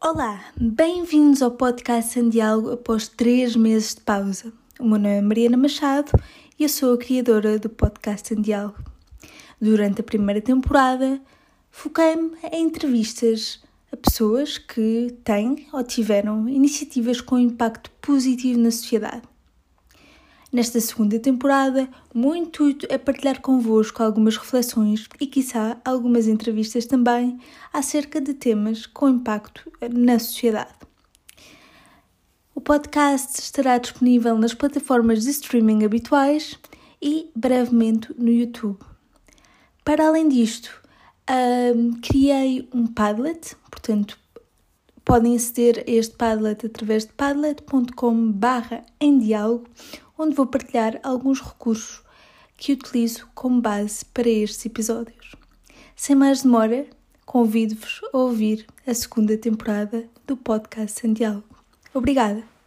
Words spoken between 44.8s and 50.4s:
podem aceder a este Padlet através de padlet.com/barra em diálogo onde